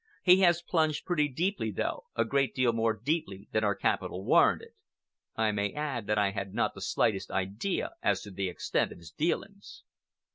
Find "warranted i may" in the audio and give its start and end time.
4.25-5.73